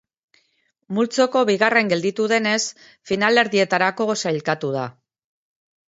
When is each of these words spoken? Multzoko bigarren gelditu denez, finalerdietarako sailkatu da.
Multzoko 0.99 1.43
bigarren 1.49 1.91
gelditu 1.93 2.27
denez, 2.33 2.63
finalerdietarako 3.11 4.09
sailkatu 4.23 4.77
da. 4.79 4.87